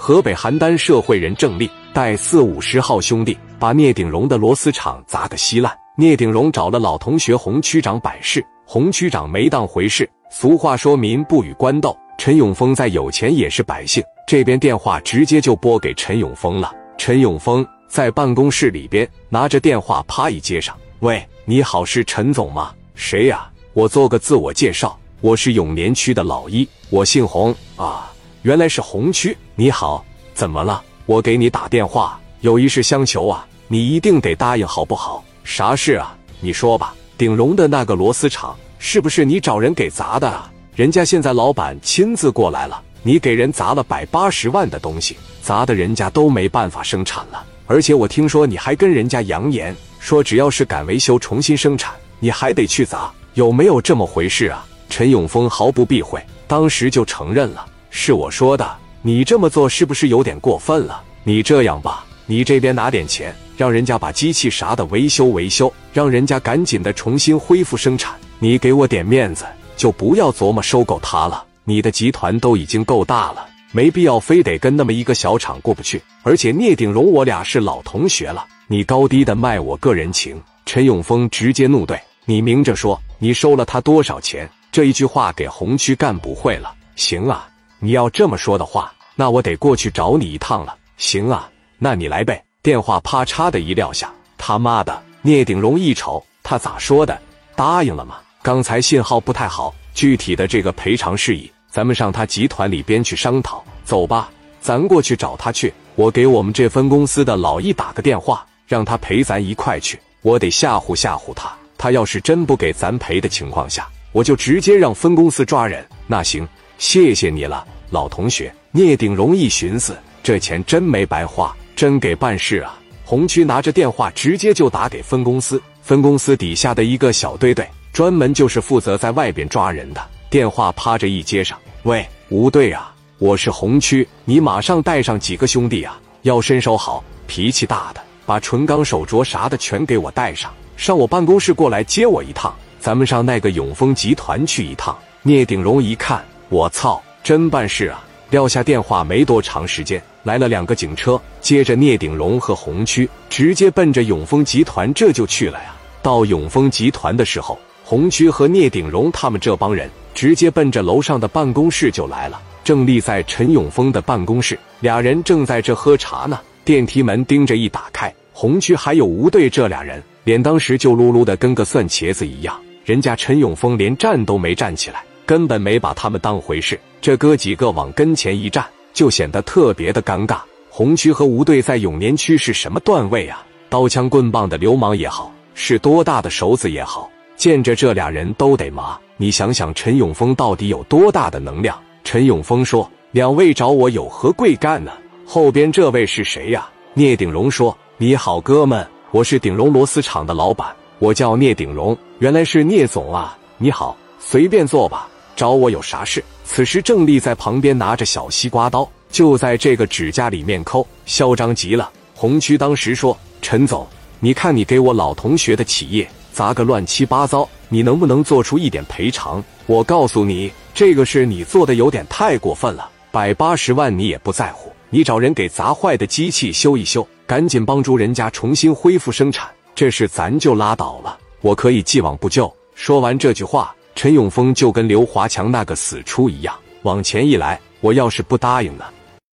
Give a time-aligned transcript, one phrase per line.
[0.00, 5.76] 河北邯郸社会人郑立带四五十号兄弟把聂鼎荣的螺丝厂砸个稀烂。
[5.96, 10.08] 聂鼎荣找了老同学洪区长摆事，洪区长没当回事。
[10.30, 14.00] 俗话说民不与官斗，陈永峰再有钱也是百姓。
[14.24, 16.72] 这边电话直接就拨给陈永峰了。
[16.96, 22.72] 陈永峰在办公室里边拿着电话，啪一接上：“喂，你好，是陈总吗？
[22.94, 23.50] 谁呀？
[23.72, 28.12] 我做个自我介绍，我是永年区的老一，我姓洪啊。
[28.48, 30.02] 原来是红区，你好，
[30.32, 30.82] 怎么了？
[31.04, 36.16] 我给你打电话，有一事相求啊，你一定得答应，好不好？”啥事啊？
[36.40, 36.94] 你说吧。
[37.18, 40.50] 鼎荣的那个螺丝厂是不是你找人给砸的啊？
[40.74, 47.44] 人家现在老板亲自过来了，你给人砸了百八十万的东西，砸的人家都没办法生产了。
[47.66, 54.64] 而且我听说你还跟人家扬言说，只要是敢维修重新生产，你还得去砸，有没有这么回事啊？
[54.88, 58.76] 陈永峰毫不避讳，当时就承认了，是我说的。
[59.02, 61.02] 你这么做是不是有点过分了？
[61.24, 62.04] 你这样吧。
[62.26, 68.14] 你这边拿点钱，让人家把机器啥的维修维修，让人家赶紧的重新恢复生产。
[68.38, 69.46] 你给我点面子，
[69.76, 71.42] 就不要琢磨收购他了。
[71.64, 76.02] 你的集团都已经够大了，没必要非得跟那么一个小厂过不去。
[76.22, 80.38] 而且聂鼎荣我俩是老同学了，你高低的卖我个人情。
[80.66, 86.74] 陈永峰直接怒怼：“你明着说，你收了他多少钱？”这一句话给红区干部会了。
[86.94, 87.48] 行啊，
[87.80, 90.76] 你要这么说的话，那我得过去找你一趟了。
[90.96, 91.48] 行啊。
[91.80, 92.42] 那你来呗！
[92.60, 95.00] 电话啪嚓的一撂下，他妈的！
[95.22, 97.16] 聂鼎荣一瞅，他咋说的？
[97.54, 98.16] 答应了吗？
[98.42, 103.64] 刚才信号不太好，具体的这个赔偿事宜，咱们上他集团里边去商讨。
[103.84, 104.28] 走吧，
[104.60, 105.72] 咱过去找他去。
[105.94, 109.96] 我给我们这分公司的老易打个电话，让他陪咱一块去。
[110.22, 111.48] 我得吓唬吓唬他。
[111.76, 115.86] 他要是真不给咱赔的情况下，我就直接让分公司抓人。
[116.08, 118.54] 那行，谢谢你了，老同学。
[118.70, 121.54] 聂鼎荣一寻思，这钱真没白花。
[121.74, 122.76] 真给办事啊！
[123.04, 130.04] 红区拿着电话直接就打给分公司，分公司底下的一个小队队，专门就是负责在外边抓人的。
[130.28, 144.98] 电话趴着一接上，喂，吴队啊，我是红区，你马上带上几个兄弟啊，要身手好、脾气大的，把纯钢手镯啥的全给我带上，上我办公室过来接我一趟，咱们上那个永丰集团去一趟。
[145.22, 148.04] 聂鼎荣一看，我操，真办事啊！
[148.30, 155.74] 撂下电话没多长时间，来了两个警车，接着聂鼎荣和红区直接奔着永丰集团这就去了呀。
[156.02, 162.40] 到永丰集团的时候，红区和聂鼎荣他们这帮人直接奔着楼上的办公室就来了。
[162.64, 166.40] 正立在陈永丰的办公室，俩人正在这喝茶呢。
[166.64, 172.58] 电梯门盯着一打开，红区还有吴队这俩人脸当时就噜噜的跟个蒜茄子一样。
[172.84, 175.02] 人家陈永丰连站都没站起来。
[175.28, 180.38] 根本没把他们当回事，这哥几个往跟前一站，就显得特别的尴尬。
[180.70, 183.44] 红区和吴队在永年区是什么段位啊？
[183.68, 188.98] 刀枪棍棒的流氓也好，是多大的手子也好，见着这俩人都得麻。
[189.18, 191.78] 你想想，陈永峰到底有多大的能量？
[192.04, 194.92] 陈永峰说：“两位找我有何贵干呢？”
[195.28, 196.66] 后边这位是谁呀？
[196.94, 201.94] 聂鼎荣说：“你好，哥们，我是鼎荣螺丝厂的老板，我叫聂鼎荣。
[202.18, 205.06] 原来是聂总啊，你好，随便坐吧。”
[205.38, 206.24] 找我有啥事？
[206.44, 211.88] 此时郑丽在旁边拿着小西瓜刀，就在这个指甲里面抠，嚣张极了。
[212.12, 213.86] 红区当时说：“陈总，
[214.18, 219.40] 你看你给我老同学的企业砸个乱七八糟，你能不能做出一点赔偿？
[219.66, 233.72] 我告诉你，这个事你做的有点太过分了，百八十万你也不在乎，你找人给砸坏的机器修一修，赶紧帮助人家重新恢复生产，这事咱就拉倒了，我可以既往不咎。”说完这句话。
[233.98, 238.84] 陈永峰就跟刘华强那个死出一样，往前一来，我要是不答应呢？